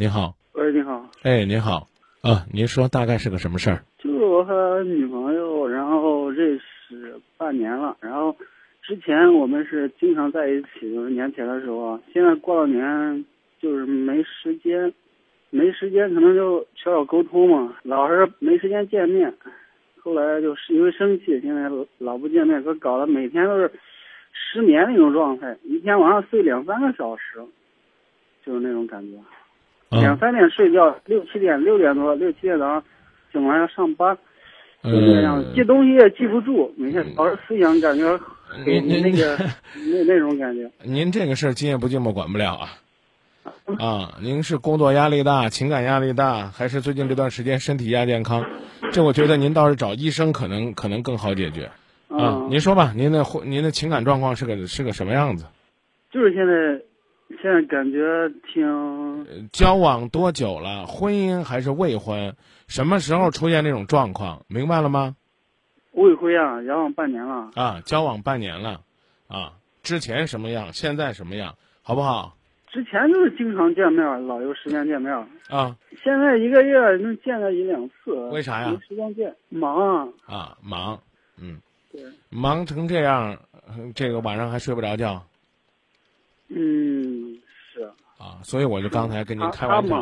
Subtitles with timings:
[0.00, 1.86] 你好，喂，你好，哎，您好，
[2.22, 3.84] 啊，您说大概是个什么事儿？
[3.98, 8.34] 就是我和女朋友，然后认识半年了，然后
[8.80, 13.26] 之前我们是经常在一起，就是年前的时候啊，现在过了年
[13.60, 14.90] 就是没时间，
[15.50, 19.30] 没时间可能就缺少沟通嘛，老是没时间见面，
[19.98, 23.70] 后来就是因为生气，现在老不见面，可搞得每天都是
[24.32, 27.38] 失眠那种状态，一天晚上睡两三个小时，
[28.46, 29.18] 就是那种感觉。
[29.90, 32.82] 两啊，三点睡觉，六七点六点多六七点早上
[33.32, 34.16] 醒来要上班，
[34.84, 39.36] 就这样嗯，记东西也记不住，每天老是思想感觉很您您那个
[39.74, 40.70] 那那种感觉。
[40.84, 42.68] 您这个事儿今夜不寂寞管不了啊。
[43.78, 48.44] 啊，您是工作压力大、情感压力大，还是最近这段时间身体亚健康？
[48.92, 51.64] 这我觉得您倒是找医生可能可能更好解决
[52.08, 52.44] 啊。
[52.44, 55.46] 嗯，您说吧，您的婚您的情感状况是个是个什么样子？
[56.12, 56.84] 就是现在
[57.40, 58.66] 现在感觉挺
[59.24, 60.86] 呃交往多久了？
[60.86, 62.34] 婚姻还是未婚？
[62.66, 64.44] 什么时候出现这种状况？
[64.48, 65.16] 明白了吗？
[65.92, 67.50] 未婚啊，交往半年了。
[67.54, 68.80] 啊，交往半年了，
[69.28, 72.36] 啊，之前什么样，现在什么样，好不好？
[72.72, 75.12] 之前就是经常见面，老有时间见面。
[75.48, 78.12] 啊现在一个月能见个一两次。
[78.30, 80.08] 为啥呀没时间见，忙啊。
[80.26, 81.00] 啊，忙，
[81.36, 81.58] 嗯，
[81.90, 85.20] 对，忙成这样，呃这个晚上还睡不着觉
[86.50, 87.38] 嗯，
[87.72, 87.90] 是。
[88.18, 89.96] 啊，所以我就刚才跟您开玩笑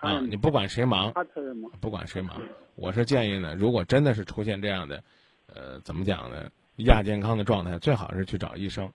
[0.00, 1.12] 啊，你不管谁忙。
[1.80, 2.40] 不管谁忙，
[2.74, 5.02] 我是建议呢，如果真的是出现这样的，
[5.46, 8.90] 呃，怎么讲呢，亚健康的状态，最好是去找医生，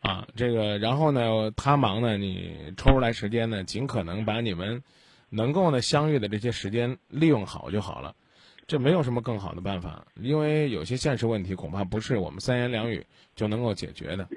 [0.00, 4.80] 啊，这个，然后呢，他忙呢，你抽出来时间呢，尽可能把你们
[5.28, 8.14] 能够呢相遇的这些时间利用好就好了，
[8.68, 14.28] 这没有什么更好的办法，因为有些现实问题恐怕不是我们三言两语就能够解决的。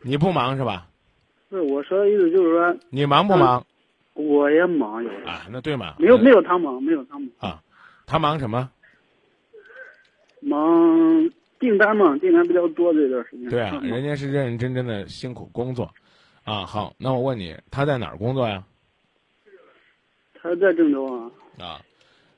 [0.00, 0.88] 你不忙是吧？
[1.54, 3.64] 不是我说的意思就是说，你忙不忙？
[4.14, 5.94] 我也忙有的，啊，那对嘛？
[6.00, 7.62] 没有没有有他忙，没有他忙，啊，
[8.06, 8.68] 他忙什么？
[10.40, 13.48] 忙订单嘛，订单比较多这段时间。
[13.48, 15.88] 对啊，人家是认认真真的辛苦工作，
[16.42, 18.64] 啊，好，那我问你，他在哪儿工作呀？
[20.34, 21.30] 他在郑州啊，
[21.64, 21.80] 啊，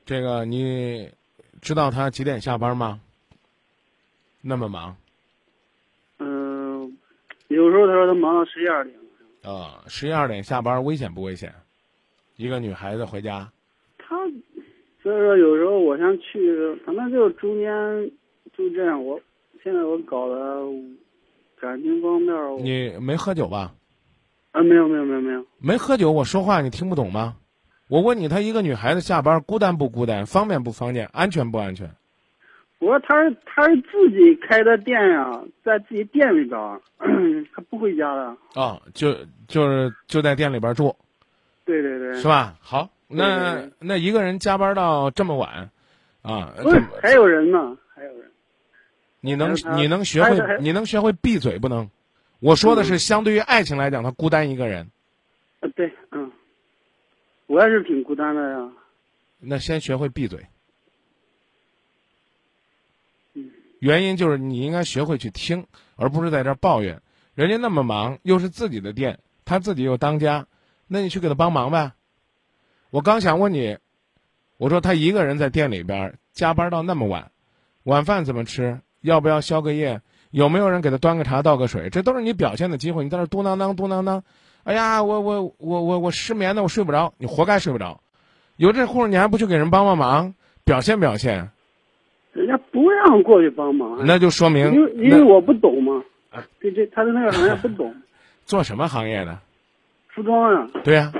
[0.05, 1.11] 这个你
[1.63, 3.01] 知道他几点下班吗？
[4.43, 4.95] 那么忙
[6.19, 6.97] 嗯、
[7.49, 8.97] 有时候他说他忙到十一二点，
[9.47, 11.55] 啊，十一二点下班，危险不危险？
[12.37, 13.49] 一个女孩子回家，
[13.97, 14.17] 他
[15.01, 18.11] 所以说有时候我想去，反正就中间
[18.53, 19.21] 就这样，我
[19.63, 20.37] 现在我搞的
[21.61, 23.73] 感情方面，你没喝酒吧？
[24.51, 27.37] 啊没有没有没有没有，没喝酒，我说话你听不懂吗？
[27.89, 30.27] 我问你，她一个女孩子下班孤单不孤单？
[30.27, 31.07] 方便不方便？
[31.13, 31.89] 安全不安全？
[32.79, 36.81] 我说他是他是自己开的店呀，在自己店里边儿，
[37.55, 38.37] 他不回家的。
[38.61, 39.17] 啊，就
[39.49, 40.95] 就是就在店里边住，
[41.65, 42.55] 对对对，是吧？
[42.61, 45.71] 好，那那一个人加班到这么晚，
[46.23, 48.31] 啊，不是还有人呢，还有人。
[49.21, 51.89] 你能你能学会你能学会闭嘴不能？
[52.41, 54.91] 我说的是相对于爱情来讲，他孤单一个人，
[55.61, 56.31] 啊，对，嗯，
[57.47, 58.71] 我也是挺孤单的呀。
[59.41, 60.39] 那先学会闭嘴。
[63.35, 65.67] 嗯原因就是你应该学会去听，
[65.97, 67.01] 而不是在这抱怨。
[67.35, 70.47] 人家那么忙，又是自己的店，他自己又当家，
[70.87, 71.93] 那你去给他帮忙呗。
[72.91, 73.77] 我刚想问你，
[74.57, 77.31] 我说他一个人在店里边加班到那么晚，
[77.83, 78.81] 晚饭怎么吃？
[79.03, 80.01] 要不要宵个夜？
[80.31, 81.91] 有没有人给他端个茶倒个水？
[81.91, 83.05] 这都是你表现的机会。
[83.05, 84.23] 你在那嘟囔囔嘟囔囔，
[84.65, 88.01] 哎呀，我我我我我失眠呢，我睡不着，你活该睡不着。
[88.57, 91.51] 有这户你还不去给人帮帮忙，表现表现，
[92.37, 96.05] 人家不让过去帮忙，那就说明因为因为我不懂嘛。
[96.31, 97.95] 啊，对这他的那个行业不懂，
[98.45, 99.39] 做什么行业的？
[100.09, 101.13] 服装啊，对呀、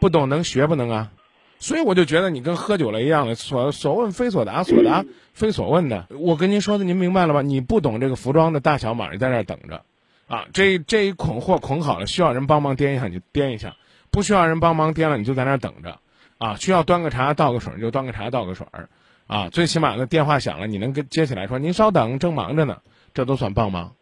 [0.00, 1.10] 不懂能学不能啊？
[1.58, 6.06] 所以我就觉得你跟喝酒了一样的，所所问非所答，所答 非所问的。
[6.20, 7.42] 我跟您说的，您明白了吧？
[7.42, 9.82] 你不懂这个服装的大小码，你在那儿等着，
[10.28, 13.74] 啊，这这一捆货捆好了，需要人帮忙掂一下你就掂一下，
[14.10, 15.98] 不需要人帮忙掂了你就在那儿等着，
[16.38, 18.88] 啊，需要端个茶倒个水你就端个茶倒个水儿，
[19.28, 22.80] 啊，最起码呢电话响了你能跟接起来说您稍等，正忙着呢，
[23.14, 23.94] 这都算帮忙。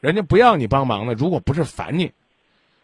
[0.00, 2.12] 人家不要你帮忙呢，如果不是烦你，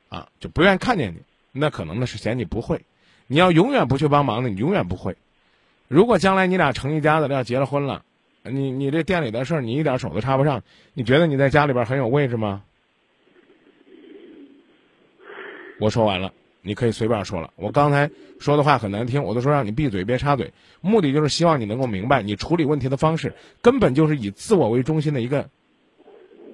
[0.09, 1.23] 啊，就不愿意看见你，
[1.53, 2.85] 那可能呢是嫌你不会。
[3.27, 5.17] 你要永远不去帮忙的，你永远不会。
[5.89, 8.05] 如果将来你俩成一家子了，要结了婚了，
[8.43, 10.63] 你你这店里的事儿你一点手都插不上，
[10.93, 12.63] 你觉得你在家里边很有位置吗？
[15.79, 17.51] 我说完了，你可以随便说了。
[17.57, 25.49] 我刚才说的话很难听，我都说让你闭嘴，别插嘴，目的就是希望你能够明白，你处理问题的方式根本就是以自我为中心的一个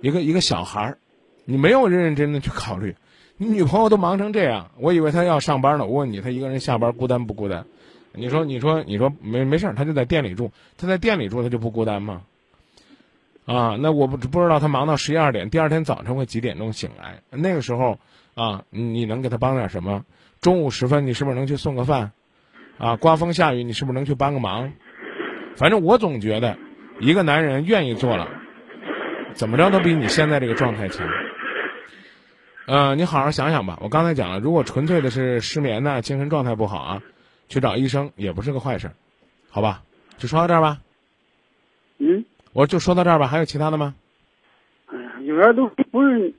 [0.01, 0.99] 一个一个小孩儿，
[1.45, 2.95] 你没有认认真真的去考虑。
[3.39, 5.85] 你女朋友都忙成这样，我以为她要上班呢。
[5.85, 7.67] 我问你，她一个人下班孤单不孤单？
[8.13, 12.23] 你说，你说，你说没没事儿，她就在店里住，她在店里住，她就不孤单吗？
[13.47, 17.23] 啊，那我不不知道他忙到十一二点，第二天早晨会几点钟醒来？
[17.31, 17.99] 那个时候
[18.35, 20.05] 啊，你能给他帮点什么？
[20.41, 22.13] 中午时分，你是不是能去送个饭？
[22.77, 24.73] 啊，刮风下雨，你是不是能去帮个忙？
[25.57, 26.59] 反正我总觉得，
[27.01, 28.29] 一个男人愿意做了，
[29.33, 31.09] 怎么着都比你现在这个状态强。
[32.67, 33.79] 呃，你好好想想吧。
[33.81, 37.03] 我刚才讲了，如果纯粹的是失眠呢，精神状态不好啊，
[37.49, 38.91] 去找医生也不是个坏事，
[39.49, 39.85] 好吧？
[40.19, 40.81] 就说到这儿吧。
[41.99, 42.26] 嗯，
[42.57, 43.27] 我就说到这儿吧。
[43.27, 43.95] 还有其他的吗？
[44.87, 46.33] 哎呀，有人都不是，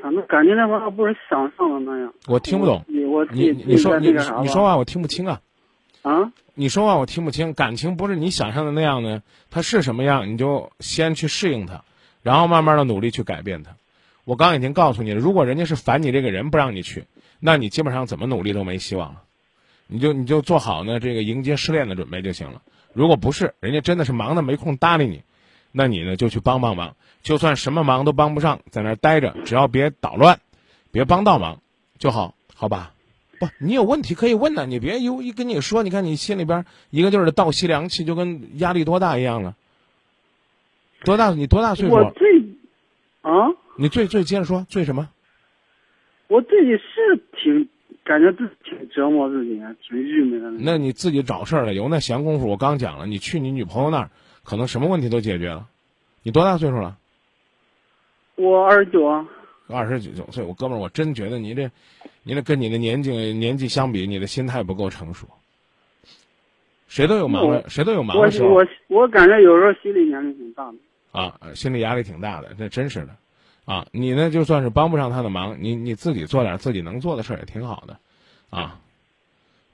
[0.00, 2.10] 反正感觉那玩意儿不是想象的那样。
[2.26, 2.82] 我听不懂。
[2.88, 5.42] 你我你你说你你说话我听不清啊。
[6.00, 6.32] 啊？
[6.54, 7.52] 你说话我听不清。
[7.52, 11.84] 感情不是你想象的那样呢，它是什么样，你就先去适应它，
[12.22, 13.72] 然后慢慢的努力去改变它。
[14.24, 17.04] 我刚已经告诉你了，如果人家是烦你这个人不让你去，
[17.40, 19.22] 那你基本上怎么努力都没希望了。
[19.86, 22.62] 你就你就做好呢这个迎接失恋的准备就行了。
[22.94, 25.22] 如果不是，人家真的是忙的没空搭理你，
[25.72, 26.94] 那你呢就去帮帮忙。
[27.22, 30.40] 就算什么忙都帮不上，在那儿待着，只要别捣乱，
[30.90, 31.60] 别帮倒忙
[31.98, 32.94] 就好，好吧？
[33.38, 39.56] 不，你有问题可以问呢，你别一一跟你说，你看你心里边一个劲儿的倒吸凉气，就跟压力多大一样了。
[41.04, 41.30] 多大？
[41.30, 41.94] 你多大岁数？
[41.94, 42.40] 我最
[43.22, 43.48] 啊。
[43.76, 45.08] 你最最接着说最什么？
[46.28, 47.68] 我自己是挺
[48.04, 50.50] 感觉自己挺折磨自己，挺郁闷的。
[50.62, 52.48] 那你自己找事儿了，有那闲工夫？
[52.48, 54.10] 我刚讲了，你去你女朋友那儿，
[54.44, 55.68] 可能什么问题都解决了。
[56.22, 56.96] 你多大岁数了？
[58.36, 59.26] 我二十九啊。
[59.68, 61.70] 二十九岁，我哥们儿，我真觉得你这，
[62.22, 65.26] 你这跟你的年纪年纪相比，你的心态不够成熟。
[66.88, 68.50] 谁都有忙的，谁都有忙的时候。
[68.50, 70.78] 我我我感觉有时候心理压力挺大的。
[71.12, 73.16] 啊，心理压力挺大的，那真是的。
[73.64, 74.28] 啊，你呢？
[74.28, 77.96] 就算是帮不上他的忙，你你自己做点自己能做的事儿也挺好的，
[78.50, 78.80] 啊，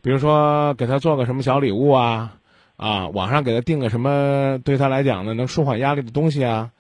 [0.03, 2.39] 比如说给他做个什么小礼物啊，
[2.79, 6.71] 啊，网上给他订个什么对他来讲呢能舒缓压力的东西啊，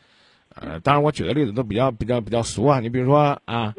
[0.55, 3.75] 呃，当然我举的例子都比较比较比较俗啊，你比如说啊，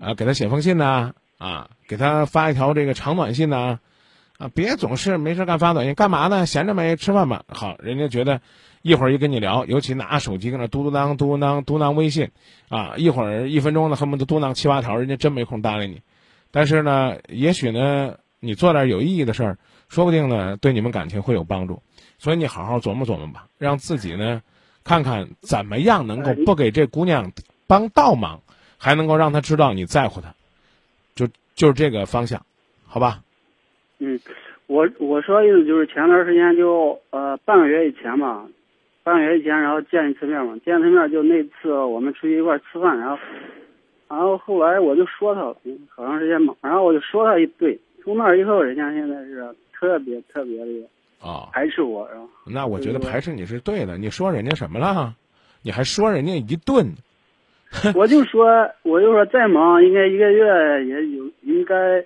[0.00, 3.78] 啊，给他写封信呐，啊，给他发一条这个长短信呐，
[4.38, 6.44] 啊，别总是没事干发短信，干嘛呢？
[6.46, 6.96] 闲着没？
[6.96, 7.44] 吃饭吧。
[7.48, 8.40] 好，人家觉得。
[8.80, 12.30] 一会儿一跟你聊，尤其拿手机搁那嘟嘟囔、嘟嘟当、嘟囔微信，
[12.68, 16.00] 啊，一会儿一分钟呢，恨不得嘟囔七八条，人家真没空搭理你。
[16.52, 19.58] 但是呢，也许呢，你做点有意义的事儿，
[19.88, 21.82] 说不定呢，对你们感情会有帮助。
[22.18, 24.42] 所以你好好琢磨琢磨吧，让自己呢，
[24.84, 27.32] 看看怎么样能够不给这姑娘
[27.66, 28.40] 帮倒忙，
[28.76, 30.34] 还能够让她知道你在乎她，
[31.14, 32.44] 就就是这个方向，
[32.86, 33.20] 好吧？
[33.98, 34.18] 嗯，
[34.66, 38.46] 我我说的意思就是前段时间就呃半个月以前吧。
[39.04, 43.18] 半个月以前，然后见一次面嘛，见一次面就那次我们出去一块吃饭，然后，
[44.06, 45.56] 然后后来我就说他了，
[45.88, 50.88] 好长时间嘛，然后我就说他一堆，从那以后，人家现在是特别特别的
[51.20, 55.14] 啊排斥我，然后那我觉得排斥你是对的，你说人家什么了？
[55.60, 56.86] 你还说人家一顿，
[57.94, 58.46] 我就说
[58.82, 62.02] 我就说再忙，应该一个月也有应该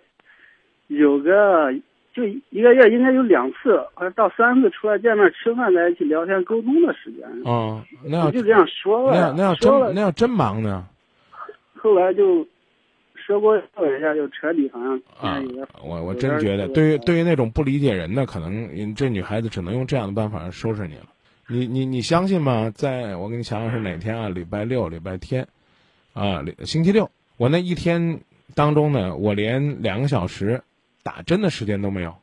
[0.88, 1.72] 有个。
[2.14, 7.26] 就一个月应该有两次或者到三次出来见面吃饭在一起聊天沟通的时间。
[7.42, 9.12] 哦，那要就这样说了。
[9.12, 10.86] 那要那要真那要真忙呢？
[11.74, 12.46] 后来就
[13.24, 13.62] 说过一
[14.00, 15.42] 下，就彻底好像啊，
[15.82, 21.06] 我我真觉得，对于对于那种不理解人的，可能这女孩子只能用这样的办法收拾你了。
[21.48, 22.70] 你你你相信吗？
[22.74, 24.28] 在我给你想想是哪天啊？
[24.28, 25.46] 礼拜六、礼拜天，
[26.12, 28.20] 啊，星期六，我那一天
[28.54, 30.62] 当中呢，我连两个小时。
[31.04, 32.14] 打针的时间都没有，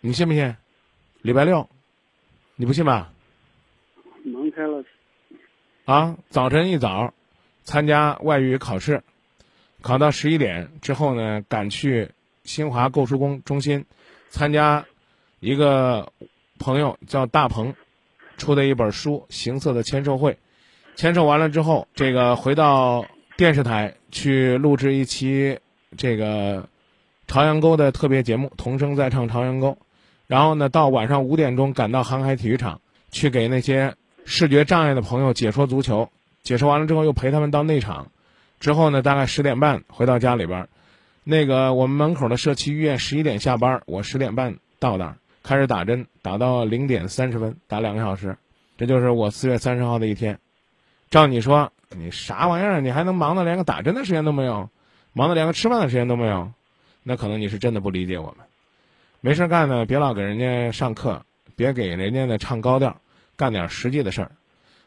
[0.00, 0.56] 你信不信？
[1.20, 1.68] 礼拜六，
[2.56, 3.12] 你不信吧？
[4.24, 4.82] 忙开了。
[5.84, 7.12] 啊，早晨一早
[7.64, 9.02] 参加外语考试，
[9.82, 12.08] 考到十一点之后呢，赶去
[12.44, 13.84] 新华购书工中心
[14.30, 14.84] 参加
[15.40, 16.10] 一个
[16.58, 17.74] 朋友叫大鹏
[18.38, 20.32] 出的一本书《行色的签售会》，
[20.96, 23.04] 签售完了之后，这个回到
[23.36, 25.58] 电视台去录制一期
[25.96, 26.66] 这个。
[27.28, 29.68] 朝阳沟的特别节目《童声在唱朝阳沟》，
[30.26, 32.78] 然后呢，到晚上五点钟赶到航海体育场，
[33.10, 33.94] 去给那些
[34.26, 36.10] 视觉障碍的朋友解说足球。
[36.42, 38.08] 解说完了之后，又陪他们到内场。
[38.62, 40.68] 之后呢，大概十点半回到家里边，
[41.24, 48.36] 那个我们门口的社区医院十一点下班，我十点半到那儿开始打针，打到零点三十分，打两个小时。
[48.78, 50.38] 这就是我四月三十号的一天。
[51.10, 52.80] 照你说，你啥玩意儿？
[52.80, 54.70] 你还能忙的连个打针的时间都没有，
[55.12, 56.52] 忙的连个吃饭的时间都没有？
[57.02, 58.46] 那可能你是真的不理解我们，
[59.20, 61.26] 没事干呢，别老给人家上课，
[61.56, 63.00] 别给人家呢唱高调，
[63.34, 64.30] 干点实际的事儿。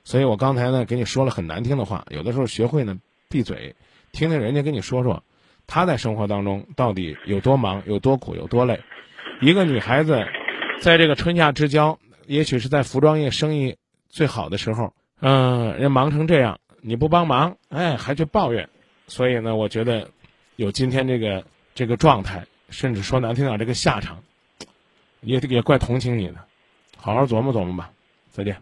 [0.05, 2.99] 所以我刚才呢给你说了很难听的话，有的时候学会呢
[3.35, 3.75] 闭嘴，
[4.13, 5.21] 听听人家跟你说说，
[5.67, 8.79] 她在生活当中到底有多忙、有多苦、有多累。
[9.41, 10.25] 一个女孩子，
[10.79, 13.75] 在这个春夏之交，也许是在服装业生意
[14.07, 18.69] 最好的时候，嗯、人忙成这样，你不帮忙，哎，还去抱怨，
[19.07, 20.09] 所以呢，我觉得
[20.55, 24.23] 有今天这个这个状态，甚至说难听点，这个下场，
[25.19, 26.35] 也也怪同情你的，
[26.95, 27.91] 好好琢磨琢磨吧，
[28.31, 28.55] 再见。